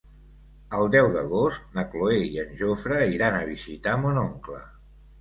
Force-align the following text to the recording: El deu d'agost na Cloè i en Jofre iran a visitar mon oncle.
El 0.77 0.89
deu 0.95 1.09
d'agost 1.17 1.77
na 1.77 1.85
Cloè 1.93 2.17
i 2.31 2.33
en 2.47 2.59
Jofre 2.65 3.01
iran 3.19 3.41
a 3.41 3.47
visitar 3.55 3.99
mon 4.09 4.23
oncle. 4.29 4.69